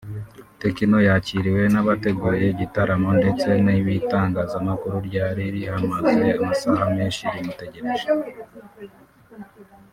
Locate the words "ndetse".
3.19-3.49